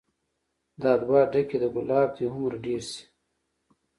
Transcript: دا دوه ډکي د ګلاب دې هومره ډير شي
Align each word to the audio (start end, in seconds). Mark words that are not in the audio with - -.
دا 0.81 0.91
دوه 1.03 1.21
ډکي 1.31 1.57
د 1.61 1.65
ګلاب 1.75 2.09
دې 2.17 2.25
هومره 2.33 2.57
ډير 2.63 2.81
شي 2.91 3.03